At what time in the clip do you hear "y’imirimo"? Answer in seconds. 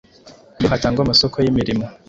1.39-1.85